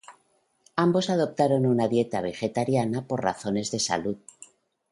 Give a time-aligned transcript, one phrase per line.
[0.77, 4.17] Ambos adoptaron una dieta vegetariana por razones de salud.